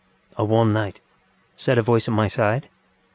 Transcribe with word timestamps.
ŌĆ£A 0.35 0.47
warm 0.47 0.73
night, 0.73 0.95
ŌĆØ 1.55 1.59
said 1.61 1.77
a 1.77 1.83
voice 1.83 2.07
at 2.07 2.13
my 2.15 2.27
side. 2.27 2.67